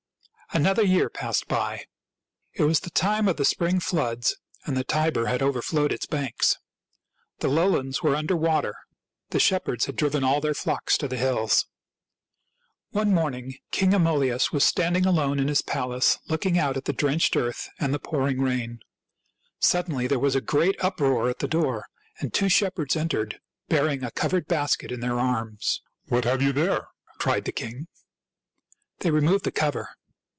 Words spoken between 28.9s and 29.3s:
They